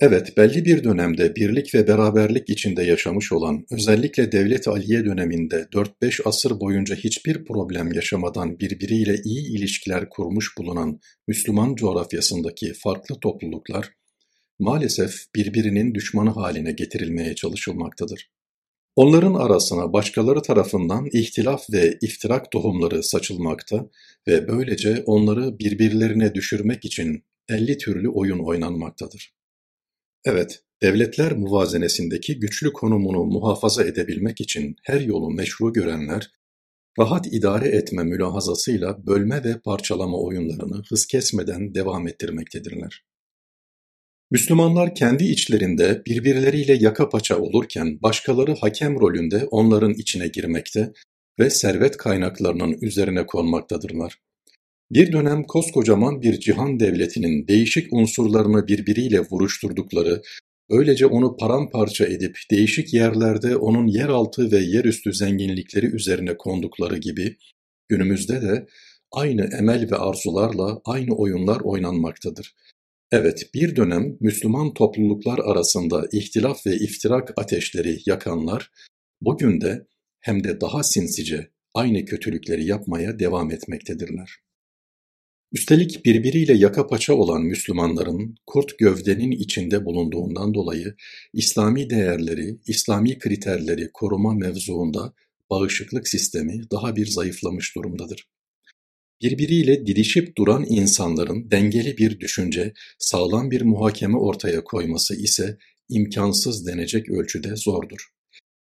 Evet, 0.00 0.36
belli 0.36 0.64
bir 0.64 0.84
dönemde 0.84 1.36
birlik 1.36 1.74
ve 1.74 1.88
beraberlik 1.88 2.48
içinde 2.50 2.82
yaşamış 2.82 3.32
olan, 3.32 3.66
özellikle 3.70 4.32
Devlet 4.32 4.68
Aliye 4.68 5.04
döneminde 5.04 5.66
4-5 5.72 6.22
asır 6.24 6.60
boyunca 6.60 6.96
hiçbir 6.96 7.44
problem 7.44 7.92
yaşamadan 7.92 8.60
birbiriyle 8.60 9.16
iyi 9.24 9.58
ilişkiler 9.58 10.08
kurmuş 10.08 10.58
bulunan 10.58 11.00
Müslüman 11.28 11.74
coğrafyasındaki 11.74 12.72
farklı 12.72 13.20
topluluklar, 13.20 13.90
maalesef 14.58 15.14
birbirinin 15.34 15.94
düşmanı 15.94 16.30
haline 16.30 16.72
getirilmeye 16.72 17.34
çalışılmaktadır. 17.34 18.30
Onların 18.96 19.34
arasına 19.34 19.92
başkaları 19.92 20.42
tarafından 20.42 21.08
ihtilaf 21.12 21.70
ve 21.72 21.98
iftirak 22.02 22.50
tohumları 22.50 23.02
saçılmakta 23.02 23.90
ve 24.28 24.48
böylece 24.48 25.02
onları 25.06 25.58
birbirlerine 25.58 26.34
düşürmek 26.34 26.84
için 26.84 27.24
elli 27.48 27.78
türlü 27.78 28.08
oyun 28.08 28.38
oynanmaktadır. 28.38 29.37
Evet, 30.30 30.62
devletler 30.82 31.32
muvazenesindeki 31.32 32.38
güçlü 32.40 32.72
konumunu 32.72 33.24
muhafaza 33.24 33.84
edebilmek 33.84 34.40
için 34.40 34.76
her 34.82 35.00
yolu 35.00 35.30
meşru 35.30 35.72
görenler, 35.72 36.30
rahat 36.98 37.26
idare 37.26 37.68
etme 37.68 38.04
mülahazasıyla 38.04 39.06
bölme 39.06 39.44
ve 39.44 39.60
parçalama 39.60 40.18
oyunlarını 40.18 40.82
hız 40.88 41.06
kesmeden 41.06 41.74
devam 41.74 42.08
ettirmektedirler. 42.08 43.04
Müslümanlar 44.30 44.94
kendi 44.94 45.24
içlerinde 45.24 46.02
birbirleriyle 46.06 46.74
yaka 46.80 47.08
paça 47.08 47.38
olurken 47.38 48.02
başkaları 48.02 48.54
hakem 48.54 49.00
rolünde 49.00 49.44
onların 49.50 49.92
içine 49.92 50.28
girmekte 50.28 50.92
ve 51.38 51.50
servet 51.50 51.96
kaynaklarının 51.96 52.78
üzerine 52.82 53.26
konmaktadırlar. 53.26 54.18
Bir 54.90 55.12
dönem 55.12 55.44
koskocaman 55.44 56.22
bir 56.22 56.40
cihan 56.40 56.80
devletinin 56.80 57.48
değişik 57.48 57.92
unsurlarını 57.92 58.66
birbiriyle 58.66 59.20
vuruşturdukları, 59.20 60.22
öylece 60.70 61.06
onu 61.06 61.36
paramparça 61.36 62.06
edip 62.06 62.38
değişik 62.50 62.94
yerlerde 62.94 63.56
onun 63.56 63.86
yeraltı 63.86 64.52
ve 64.52 64.58
yerüstü 64.58 65.12
zenginlikleri 65.12 65.86
üzerine 65.86 66.36
kondukları 66.36 66.98
gibi, 66.98 67.36
günümüzde 67.88 68.42
de 68.42 68.66
aynı 69.12 69.48
emel 69.58 69.90
ve 69.90 69.96
arzularla 69.96 70.80
aynı 70.84 71.14
oyunlar 71.14 71.60
oynanmaktadır. 71.60 72.54
Evet, 73.12 73.50
bir 73.54 73.76
dönem 73.76 74.16
Müslüman 74.20 74.74
topluluklar 74.74 75.38
arasında 75.38 76.08
ihtilaf 76.12 76.66
ve 76.66 76.76
iftirak 76.76 77.32
ateşleri 77.36 77.98
yakanlar, 78.06 78.70
bugün 79.20 79.60
de 79.60 79.86
hem 80.20 80.44
de 80.44 80.60
daha 80.60 80.82
sinsice 80.82 81.50
aynı 81.74 82.04
kötülükleri 82.04 82.64
yapmaya 82.64 83.18
devam 83.18 83.50
etmektedirler. 83.50 84.47
Üstelik 85.52 86.04
birbiriyle 86.04 86.54
yaka 86.54 86.86
paça 86.86 87.14
olan 87.14 87.42
Müslümanların 87.42 88.34
kurt 88.46 88.78
gövdenin 88.78 89.30
içinde 89.30 89.84
bulunduğundan 89.84 90.54
dolayı 90.54 90.94
İslami 91.32 91.90
değerleri, 91.90 92.58
İslami 92.66 93.18
kriterleri 93.18 93.90
koruma 93.92 94.34
mevzuunda 94.34 95.14
bağışıklık 95.50 96.08
sistemi 96.08 96.70
daha 96.70 96.96
bir 96.96 97.06
zayıflamış 97.06 97.76
durumdadır. 97.76 98.28
Birbiriyle 99.22 99.86
didişip 99.86 100.36
duran 100.36 100.64
insanların 100.68 101.50
dengeli 101.50 101.98
bir 101.98 102.20
düşünce, 102.20 102.72
sağlam 102.98 103.50
bir 103.50 103.62
muhakeme 103.62 104.16
ortaya 104.16 104.64
koyması 104.64 105.14
ise 105.22 105.58
imkansız 105.88 106.66
denecek 106.66 107.10
ölçüde 107.10 107.56
zordur. 107.56 108.08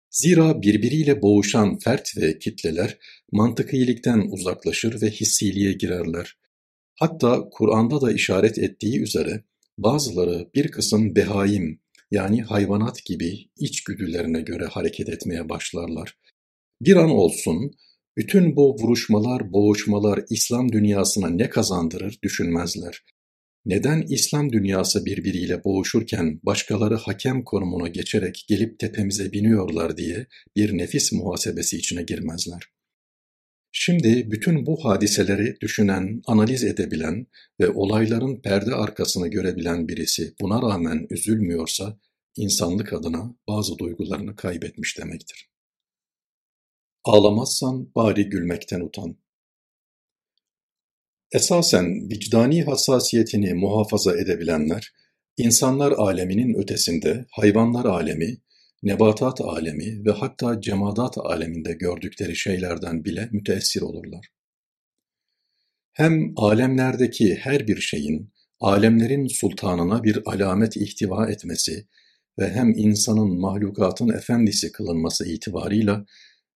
Zira 0.09 0.62
birbiriyle 0.62 1.21
boğuşan 1.21 1.79
fert 1.79 2.17
ve 2.17 2.39
kitleler 2.39 2.98
mantıkilikten 3.31 4.19
uzaklaşır 4.19 5.01
ve 5.01 5.09
hissiliğe 5.09 5.74
girerler. 5.74 6.38
Hatta 7.00 7.50
Kur'an'da 7.51 8.01
da 8.01 8.12
işaret 8.12 8.58
ettiği 8.58 9.01
üzere 9.01 9.44
bazıları 9.77 10.50
bir 10.56 10.72
kısım 10.72 11.15
behaim 11.15 11.82
yani 12.12 12.41
hayvanat 12.41 13.06
gibi 13.06 13.50
içgüdülerine 13.58 14.41
göre 14.41 14.65
hareket 14.65 15.10
etmeye 15.10 15.50
başlarlar. 15.50 16.18
Bir 16.82 16.96
an 16.96 17.10
olsun 17.10 17.72
bütün 18.18 18.56
bu 18.56 18.75
vuruşmalar, 18.75 19.53
boğuşmalar 19.53 20.24
İslam 20.29 20.72
dünyasına 20.72 21.29
ne 21.29 21.50
kazandırır 21.50 22.20
düşünmezler. 22.24 23.03
Neden 23.65 24.01
İslam 24.01 24.51
dünyası 24.51 25.06
birbiriyle 25.06 25.63
boğuşurken 25.63 26.39
başkaları 26.44 26.96
hakem 26.96 27.44
konumuna 27.44 27.88
geçerek 27.88 28.46
gelip 28.48 28.79
tepemize 28.79 29.32
biniyorlar 29.32 29.98
diye 29.98 30.27
bir 30.56 30.77
nefis 30.77 31.12
muhasebesi 31.12 31.77
içine 31.77 32.03
girmezler. 32.03 32.78
Şimdi 33.81 34.31
bütün 34.31 34.65
bu 34.65 34.86
hadiseleri 34.86 35.57
düşünen, 35.62 36.21
analiz 36.25 36.63
edebilen 36.63 37.27
ve 37.59 37.69
olayların 37.69 38.41
perde 38.41 38.75
arkasını 38.75 39.27
görebilen 39.27 39.88
birisi 39.88 40.33
buna 40.41 40.62
rağmen 40.62 41.07
üzülmüyorsa 41.09 42.00
insanlık 42.36 42.93
adına 42.93 43.36
bazı 43.48 43.77
duygularını 43.77 44.36
kaybetmiş 44.36 44.98
demektir. 44.98 45.50
Ağlamazsan 47.03 47.91
bari 47.95 48.29
gülmekten 48.29 48.81
utan. 48.81 49.17
Esasen 51.31 52.09
vicdani 52.09 52.63
hassasiyetini 52.63 53.53
muhafaza 53.53 54.17
edebilenler, 54.17 54.93
insanlar 55.38 55.91
aleminin 55.91 56.53
ötesinde 56.62 57.25
hayvanlar 57.31 57.86
alemi, 57.86 58.38
nebatat 58.83 59.41
alemi 59.41 60.05
ve 60.05 60.12
hatta 60.12 60.62
cemadat 60.62 61.17
aleminde 61.17 61.74
gördükleri 61.74 62.36
şeylerden 62.36 63.05
bile 63.05 63.29
müteessir 63.31 63.81
olurlar. 63.81 64.27
Hem 65.93 66.33
alemlerdeki 66.36 67.36
her 67.36 67.67
bir 67.67 67.81
şeyin 67.81 68.33
alemlerin 68.59 69.27
sultanına 69.27 70.03
bir 70.03 70.21
alamet 70.25 70.77
ihtiva 70.77 71.29
etmesi 71.29 71.88
ve 72.39 72.50
hem 72.50 72.69
insanın 72.77 73.39
mahlukatın 73.39 74.09
efendisi 74.09 74.71
kılınması 74.71 75.29
itibarıyla 75.29 76.05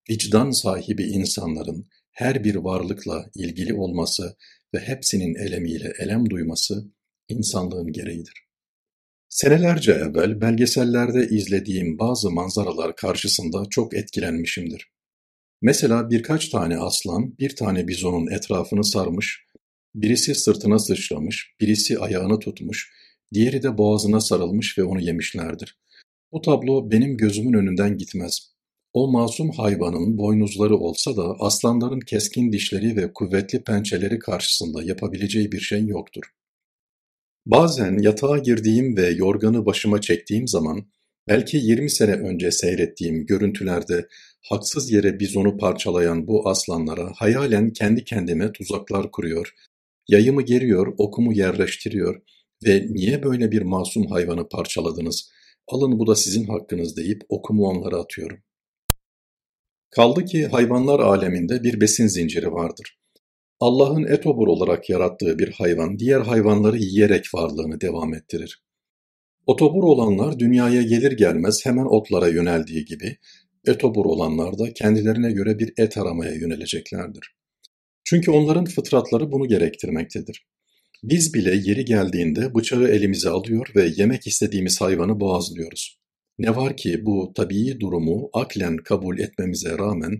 vicdan 0.10 0.52
sahibi 0.52 1.04
insanların 1.04 1.88
her 2.12 2.44
bir 2.44 2.56
varlıkla 2.56 3.30
ilgili 3.36 3.74
olması 3.74 4.38
ve 4.74 4.80
hepsinin 4.80 5.36
elemiyle 5.36 5.94
elem 6.00 6.30
duyması 6.30 6.86
insanlığın 7.30 7.92
gereğidir. 7.92 8.43
Senelerce 9.34 9.92
evvel 9.92 10.42
belgesellerde 10.42 11.28
izlediğim 11.28 12.00
bazı 12.00 12.32
manzaralar 12.32 12.96
karşısında 12.96 13.64
çok 13.70 13.94
etkilenmişimdir. 13.94 14.92
Mesela 15.62 16.10
birkaç 16.10 16.50
tane 16.50 16.78
aslan 16.78 17.38
bir 17.40 17.56
tane 17.56 17.88
bizonun 17.88 18.32
etrafını 18.32 18.84
sarmış, 18.84 19.46
birisi 19.96 20.36
sırtına 20.36 20.80
sıçramış, 20.80 21.56
birisi 21.62 22.00
ayağını 22.00 22.40
tutmuş, 22.40 22.92
diğeri 23.34 23.64
de 23.64 23.78
boğazına 23.78 24.22
sarılmış 24.22 24.78
ve 24.78 24.84
onu 24.84 25.02
yemişlerdir. 25.02 25.80
Bu 26.32 26.42
tablo 26.42 26.92
benim 26.92 27.18
gözümün 27.18 27.54
önünden 27.54 27.98
gitmez. 27.98 28.54
O 28.94 29.12
masum 29.12 29.52
hayvanın 29.52 30.18
boynuzları 30.18 30.78
olsa 30.78 31.18
da 31.18 31.36
aslanların 31.40 32.00
keskin 32.00 32.52
dişleri 32.52 32.96
ve 32.96 33.14
kuvvetli 33.14 33.64
pençeleri 33.64 34.20
karşısında 34.20 34.84
yapabileceği 34.84 35.52
bir 35.52 35.60
şey 35.60 35.86
yoktur. 35.86 36.24
Bazen 37.46 37.98
yatağa 37.98 38.38
girdiğim 38.38 38.98
ve 38.98 39.10
yorganı 39.10 39.66
başıma 39.66 40.02
çektiğim 40.02 40.48
zaman, 40.48 40.88
belki 41.28 41.58
yirmi 41.58 41.90
sene 41.90 42.12
önce 42.12 42.52
seyrettiğim 42.52 43.26
görüntülerde 43.26 44.08
haksız 44.50 44.92
yere 44.92 45.20
bizonu 45.20 45.58
parçalayan 45.58 46.28
bu 46.28 46.50
aslanlara 46.50 47.12
hayalen 47.16 47.74
kendi 47.74 48.04
kendime 48.04 48.52
tuzaklar 48.52 49.12
kuruyor, 49.12 49.54
yayımı 50.08 50.42
geriyor, 50.42 50.94
okumu 50.98 51.34
yerleştiriyor 51.34 52.22
ve 52.66 52.88
niye 52.90 53.24
böyle 53.24 53.52
bir 53.52 53.62
masum 53.62 54.06
hayvanı 54.06 54.50
parçaladınız, 54.50 55.32
alın 55.68 56.00
bu 56.00 56.08
da 56.08 56.16
sizin 56.16 56.46
hakkınız 56.46 56.98
deyip 56.98 57.22
okumu 57.30 57.64
onlara 57.64 57.98
atıyorum. 57.98 58.38
Kaldı 59.92 60.26
ki 60.26 60.48
hayvanlar 60.48 61.00
aleminde 61.00 61.64
bir 61.64 61.82
besin 61.82 62.08
zinciri 62.08 62.52
vardır. 62.52 63.03
Allah'ın 63.60 64.04
etobur 64.04 64.48
olarak 64.48 64.90
yarattığı 64.90 65.40
bir 65.40 65.52
hayvan 65.52 66.00
diğer 66.00 66.22
hayvanları 66.22 66.78
yiyerek 66.78 67.34
varlığını 67.34 67.82
devam 67.82 68.14
ettirir. 68.14 68.64
Otobur 69.46 69.84
olanlar 69.84 70.40
dünyaya 70.40 70.82
gelir 70.82 71.12
gelmez 71.12 71.66
hemen 71.66 71.86
otlara 71.86 72.28
yöneldiği 72.28 72.86
gibi 72.86 73.18
etobur 73.68 74.06
olanlar 74.06 74.60
da 74.60 74.74
kendilerine 74.74 75.32
göre 75.32 75.60
bir 75.60 75.74
et 75.78 75.98
aramaya 75.98 76.34
yöneleceklerdir. 76.34 77.36
Çünkü 78.04 78.32
onların 78.32 78.66
fıtratları 78.66 79.32
bunu 79.32 79.48
gerektirmektedir. 79.48 80.46
Biz 81.04 81.34
bile 81.34 81.56
yeri 81.56 81.86
geldiğinde 81.86 82.56
bıçağı 82.56 82.88
elimize 82.88 83.30
alıyor 83.30 83.72
ve 83.76 83.92
yemek 83.98 84.28
istediğimiz 84.28 84.82
hayvanı 84.82 85.20
boğazlıyoruz. 85.20 86.00
Ne 86.38 86.56
var 86.56 86.78
ki 86.78 87.06
bu 87.06 87.32
tabii 87.36 87.80
durumu 87.80 88.30
aklen 88.34 88.78
kabul 88.78 89.20
etmemize 89.20 89.78
rağmen 89.78 90.18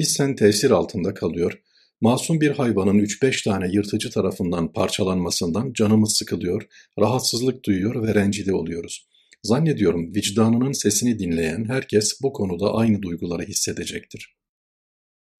hissen 0.00 0.36
tesir 0.36 0.70
altında 0.70 1.14
kalıyor, 1.14 1.60
masum 2.00 2.40
bir 2.40 2.50
hayvanın 2.50 2.98
üç 2.98 3.22
beş 3.22 3.42
tane 3.42 3.68
yırtıcı 3.72 4.10
tarafından 4.10 4.72
parçalanmasından 4.72 5.72
canımız 5.72 6.16
sıkılıyor, 6.16 6.66
rahatsızlık 6.98 7.64
duyuyor 7.64 8.06
ve 8.06 8.14
rencide 8.14 8.54
oluyoruz. 8.54 9.08
Zannediyorum 9.42 10.14
vicdanının 10.14 10.72
sesini 10.72 11.18
dinleyen 11.18 11.64
herkes 11.68 12.22
bu 12.22 12.32
konuda 12.32 12.74
aynı 12.74 13.02
duyguları 13.02 13.42
hissedecektir. 13.42 14.36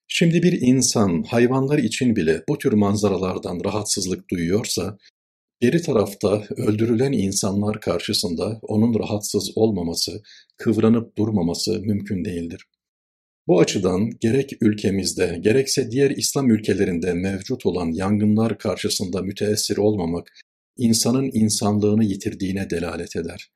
Şimdi 0.09 0.43
bir 0.43 0.61
insan 0.61 1.23
hayvanlar 1.23 1.79
için 1.79 2.17
bile 2.17 2.43
bu 2.49 2.59
tür 2.59 2.73
manzaralardan 2.73 3.61
rahatsızlık 3.65 4.31
duyuyorsa, 4.31 4.99
geri 5.61 5.83
tarafta 5.83 6.45
öldürülen 6.57 7.13
insanlar 7.13 7.81
karşısında 7.81 8.59
onun 8.63 8.99
rahatsız 8.99 9.59
olmaması, 9.59 10.23
kıvranıp 10.57 11.19
durmaması 11.19 11.81
mümkün 11.81 12.25
değildir. 12.25 12.67
Bu 13.49 13.61
açıdan 13.61 14.11
gerek 14.21 14.53
ülkemizde 14.61 15.39
gerekse 15.41 15.91
diğer 15.91 16.11
İslam 16.11 16.51
ülkelerinde 16.51 17.13
mevcut 17.15 17.67
olan 17.67 17.93
yangınlar 17.93 18.59
karşısında 18.59 19.23
müteessir 19.23 19.77
olmamak, 19.77 20.33
insanın 20.77 21.31
insanlığını 21.33 22.05
yitirdiğine 22.05 22.71
delalet 22.71 23.17
eder. 23.17 23.51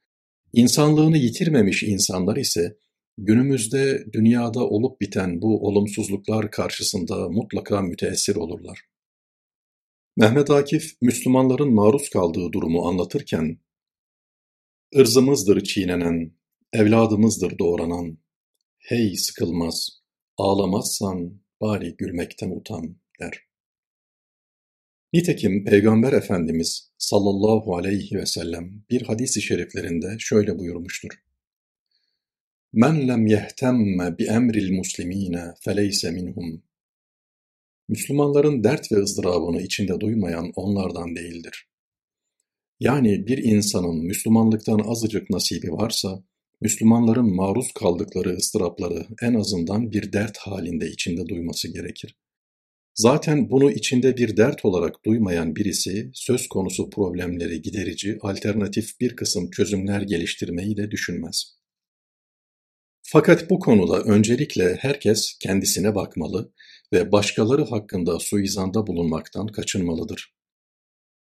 İnsanlığını 0.53 1.19
yitirmemiş 1.19 1.83
insanlar 1.83 2.37
ise 2.37 2.77
günümüzde 3.19 4.05
dünyada 4.13 4.61
olup 4.61 5.01
biten 5.01 5.43
bu 5.43 5.67
olumsuzluklar 5.67 6.51
karşısında 6.51 7.29
mutlaka 7.29 7.83
müteessir 7.83 8.37
olurlar. 8.37 8.81
Mehmet 10.17 10.51
Akif, 10.51 10.93
Müslümanların 11.03 11.75
maruz 11.75 12.11
kaldığı 12.11 12.53
durumu 12.53 12.89
anlatırken, 12.89 13.59
ırzımızdır 14.97 15.65
çiğnenen, 15.65 16.33
evladımızdır 16.73 17.59
doğranan, 17.59 18.19
hey 18.81 19.17
sıkılmaz, 19.17 19.89
ağlamazsan 20.37 21.41
bari 21.61 21.97
gülmekten 21.97 22.51
utan 22.51 22.97
der. 23.21 23.45
Nitekim 25.13 25.65
Peygamber 25.65 26.13
Efendimiz 26.13 26.93
sallallahu 26.99 27.77
aleyhi 27.77 28.17
ve 28.17 28.27
sellem 28.27 28.85
bir 28.91 29.03
hadis-i 29.03 29.43
şeriflerinde 29.43 30.17
şöyle 30.19 30.59
buyurmuştur. 30.59 31.11
Men 32.73 33.09
lem 33.09 33.27
yehtemme 33.27 34.19
bi 34.19 34.25
emril 34.25 34.73
muslimine 34.73 35.55
feleyse 35.61 36.11
minhum. 36.11 36.63
Müslümanların 37.89 38.65
dert 38.65 38.93
ve 38.93 38.97
ızdırabını 38.97 39.63
içinde 39.63 40.01
duymayan 40.01 40.53
onlardan 40.57 41.17
değildir. 41.17 41.69
Yani 42.81 43.27
bir 43.27 43.39
insanın 43.39 44.05
Müslümanlıktan 44.05 44.79
azıcık 44.79 45.31
nasibi 45.31 45.73
varsa, 45.73 46.25
Müslümanların 46.61 47.35
maruz 47.35 47.73
kaldıkları 47.73 48.37
ıstırapları 48.37 49.07
en 49.23 49.35
azından 49.35 49.93
bir 49.93 50.13
dert 50.13 50.39
halinde 50.39 50.89
içinde 50.91 51.29
duyması 51.29 51.73
gerekir. 51.73 52.17
Zaten 52.95 53.51
bunu 53.51 53.71
içinde 53.71 54.17
bir 54.17 54.37
dert 54.37 54.65
olarak 54.65 55.05
duymayan 55.05 55.57
birisi 55.57 56.11
söz 56.15 56.49
konusu 56.49 56.91
problemleri 56.91 57.63
giderici 57.63 58.19
alternatif 58.23 59.01
bir 59.01 59.17
kısım 59.17 59.51
çözümler 59.51 60.01
geliştirmeyi 60.01 60.77
de 60.77 60.91
düşünmez. 60.91 61.61
Fakat 63.03 63.51
bu 63.51 63.59
konuda 63.59 64.03
öncelikle 64.03 64.77
herkes 64.81 65.39
kendisine 65.39 65.95
bakmalı 65.95 66.53
ve 66.93 67.13
başkaları 67.13 67.65
hakkında 67.65 68.19
suizanda 68.19 68.87
bulunmaktan 68.87 69.47
kaçınmalıdır. 69.47 70.40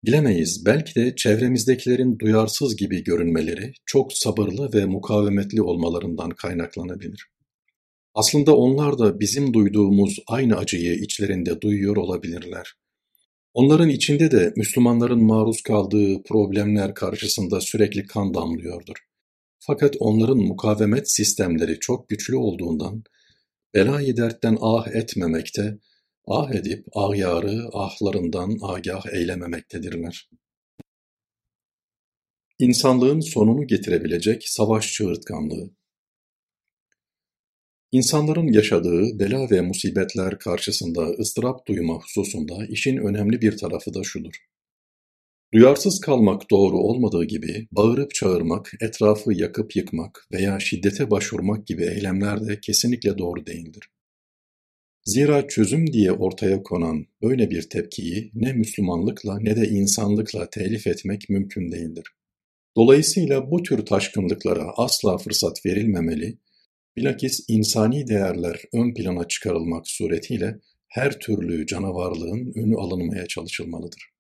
Bilemeyiz, 0.05 0.67
belki 0.67 0.95
de 0.95 1.17
çevremizdekilerin 1.17 2.19
duyarsız 2.19 2.77
gibi 2.77 3.05
görünmeleri 3.05 3.73
çok 3.87 4.13
sabırlı 4.13 4.73
ve 4.73 4.85
mukavemetli 4.85 5.63
olmalarından 5.63 6.31
kaynaklanabilir. 6.31 7.27
Aslında 8.15 8.57
onlar 8.57 8.99
da 8.99 9.21
bizim 9.21 9.55
duyduğumuz 9.55 10.19
aynı 10.27 10.57
acıyı 10.57 10.95
içlerinde 10.95 11.61
duyuyor 11.61 11.97
olabilirler. 11.97 12.73
Onların 13.55 13.89
içinde 13.89 14.31
de 14.31 14.53
Müslümanların 14.57 15.25
maruz 15.25 15.63
kaldığı 15.63 16.23
problemler 16.23 16.95
karşısında 16.95 17.61
sürekli 17.61 18.07
kan 18.07 18.35
damlıyordur. 18.35 18.97
Fakat 19.59 19.97
onların 20.01 20.39
mukavemet 20.39 21.11
sistemleri 21.11 21.79
çok 21.81 22.09
güçlü 22.09 22.37
olduğundan 22.37 23.05
belayı 23.75 24.17
dertten 24.17 24.59
ah 24.61 24.89
etmemekte, 24.89 25.79
ah 26.27 26.51
edip 26.51 26.85
ağyarı 26.93 27.69
ahlarından 27.73 28.59
agah 28.63 29.07
eylememektedirler. 29.13 30.31
İnsanlığın 32.59 33.21
sonunu 33.21 33.67
getirebilecek 33.67 34.49
savaş 34.49 34.93
çığırtkanlığı 34.93 35.71
İnsanların 37.93 38.53
yaşadığı 38.53 39.19
bela 39.19 39.51
ve 39.51 39.61
musibetler 39.61 40.39
karşısında 40.39 41.07
ıstırap 41.07 41.69
duyma 41.69 41.95
hususunda 41.95 42.67
işin 42.69 42.97
önemli 42.97 43.41
bir 43.41 43.57
tarafı 43.57 43.95
da 43.95 44.03
şudur. 44.03 44.35
Duyarsız 45.55 46.01
kalmak 46.01 46.51
doğru 46.51 46.77
olmadığı 46.79 47.25
gibi 47.25 47.69
bağırıp 47.73 48.15
çağırmak, 48.15 48.73
etrafı 48.81 49.33
yakıp 49.33 49.77
yıkmak 49.77 50.27
veya 50.33 50.61
şiddete 50.61 51.11
başvurmak 51.11 51.67
gibi 51.67 51.85
eylemler 51.85 52.47
de 52.47 52.61
kesinlikle 52.61 53.19
doğru 53.19 53.47
değildir. 53.47 53.92
Zira 55.05 55.49
çözüm 55.49 55.93
diye 55.93 56.13
ortaya 56.13 56.63
konan 56.63 57.07
böyle 57.23 57.51
bir 57.51 57.69
tepkiyi 57.69 58.31
ne 58.35 58.53
Müslümanlıkla 58.53 59.39
ne 59.41 59.57
de 59.57 59.69
insanlıkla 59.69 60.51
telif 60.51 60.87
etmek 60.87 61.29
mümkün 61.29 61.73
değildir. 61.73 62.05
Dolayısıyla 62.77 63.51
bu 63.51 63.63
tür 63.63 63.87
taşkınlıklara 63.87 64.73
asla 64.77 65.19
fırsat 65.19 65.67
verilmemeli, 65.67 66.39
bilakis 66.97 67.45
insani 67.49 68.07
değerler 68.07 68.63
ön 68.73 68.95
plana 68.95 69.29
çıkarılmak 69.29 69.89
suretiyle 69.89 70.59
her 70.89 71.19
türlü 71.19 71.67
canavarlığın 71.67 72.53
önü 72.57 72.77
alınmaya 72.77 73.27
çalışılmalıdır. 73.27 74.13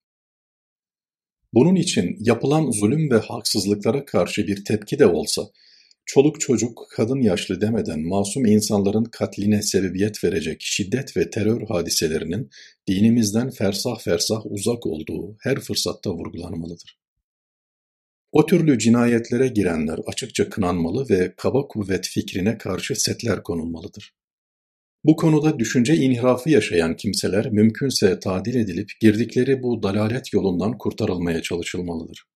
Bunun 1.55 1.75
için 1.75 2.17
yapılan 2.21 2.71
zulüm 2.71 3.11
ve 3.11 3.19
haksızlıklara 3.19 4.05
karşı 4.05 4.47
bir 4.47 4.65
tepki 4.65 4.99
de 4.99 5.07
olsa, 5.07 5.43
çoluk 6.07 6.41
çocuk, 6.41 6.87
kadın 6.91 7.21
yaşlı 7.21 7.61
demeden 7.61 8.01
masum 8.01 8.47
insanların 8.47 9.05
katline 9.05 9.63
sebebiyet 9.63 10.25
verecek 10.25 10.57
şiddet 10.61 11.17
ve 11.17 11.31
terör 11.31 11.63
hadiselerinin 11.69 12.51
dinimizden 12.89 13.51
fersah 13.51 13.99
fersah 14.01 14.41
uzak 14.45 14.87
olduğu 14.87 15.37
her 15.41 15.61
fırsatta 15.61 16.11
vurgulanmalıdır. 16.11 16.99
O 18.33 18.47
türlü 18.47 18.79
cinayetlere 18.79 19.49
girenler 19.49 19.99
açıkça 20.07 20.51
kınanmalı 20.51 21.07
ve 21.11 21.35
kaba 21.37 21.69
kuvvet 21.69 22.07
fikrine 22.07 22.59
karşı 22.59 22.95
setler 22.95 23.43
konulmalıdır. 23.43 24.13
Bu 25.05 25.17
konuda 25.17 25.59
düşünce 25.59 25.97
inhirafı 25.97 26.51
yaşayan 26.51 26.97
kimseler 26.97 27.51
mümkünse 27.51 28.21
tadil 28.21 28.55
edilip 28.55 28.91
girdikleri 29.01 29.63
bu 29.63 29.83
dalalet 29.83 30.33
yolundan 30.33 30.79
kurtarılmaya 30.79 31.43
çalışılmalıdır. 31.43 32.32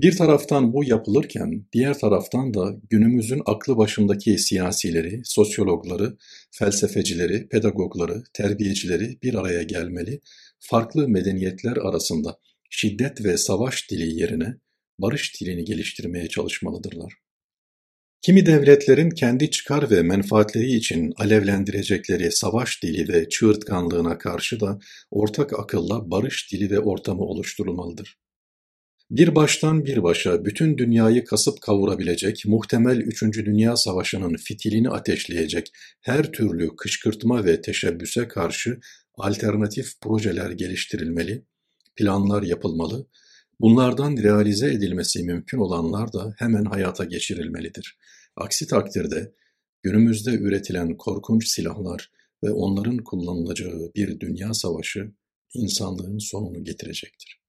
Bir 0.00 0.16
taraftan 0.16 0.72
bu 0.72 0.84
yapılırken 0.84 1.66
diğer 1.72 1.98
taraftan 1.98 2.54
da 2.54 2.76
günümüzün 2.90 3.42
aklı 3.46 3.76
başındaki 3.76 4.38
siyasileri, 4.38 5.20
sosyologları, 5.24 6.16
felsefecileri, 6.50 7.48
pedagogları, 7.48 8.22
terbiyecileri 8.34 9.18
bir 9.22 9.34
araya 9.34 9.62
gelmeli, 9.62 10.20
farklı 10.58 11.08
medeniyetler 11.08 11.76
arasında 11.76 12.38
şiddet 12.70 13.24
ve 13.24 13.36
savaş 13.36 13.90
dili 13.90 14.20
yerine 14.20 14.54
barış 14.98 15.40
dilini 15.40 15.64
geliştirmeye 15.64 16.28
çalışmalıdırlar. 16.28 17.12
Kimi 18.22 18.46
devletlerin 18.46 19.10
kendi 19.10 19.50
çıkar 19.50 19.90
ve 19.90 20.02
menfaatleri 20.02 20.72
için 20.72 21.12
alevlendirecekleri 21.16 22.32
savaş 22.32 22.82
dili 22.82 23.12
ve 23.12 23.28
çığırtkanlığına 23.28 24.18
karşı 24.18 24.60
da 24.60 24.78
ortak 25.10 25.58
akılla 25.58 26.10
barış 26.10 26.52
dili 26.52 26.70
ve 26.70 26.80
ortamı 26.80 27.22
oluşturulmalıdır. 27.22 28.16
Bir 29.10 29.34
baştan 29.34 29.84
bir 29.84 30.02
başa 30.02 30.44
bütün 30.44 30.78
dünyayı 30.78 31.24
kasıp 31.24 31.60
kavurabilecek, 31.60 32.42
muhtemel 32.46 32.98
Üçüncü 32.98 33.46
Dünya 33.46 33.76
Savaşı'nın 33.76 34.36
fitilini 34.36 34.90
ateşleyecek 34.90 35.72
her 36.00 36.32
türlü 36.32 36.76
kışkırtma 36.76 37.44
ve 37.44 37.60
teşebbüse 37.60 38.28
karşı 38.28 38.80
alternatif 39.14 40.00
projeler 40.00 40.50
geliştirilmeli, 40.50 41.44
planlar 41.96 42.42
yapılmalı, 42.42 43.06
bunlardan 43.60 44.16
realize 44.16 44.72
edilmesi 44.72 45.24
mümkün 45.24 45.58
olanlar 45.58 46.12
da 46.12 46.34
hemen 46.38 46.64
hayata 46.64 47.04
geçirilmelidir. 47.04 47.98
Aksi 48.36 48.66
takdirde 48.66 49.32
günümüzde 49.82 50.30
üretilen 50.30 50.96
korkunç 50.96 51.48
silahlar 51.48 52.10
ve 52.44 52.50
onların 52.50 52.98
kullanılacağı 52.98 53.92
bir 53.96 54.20
dünya 54.20 54.54
savaşı 54.54 55.12
insanlığın 55.54 56.18
sonunu 56.18 56.64
getirecektir. 56.64 57.47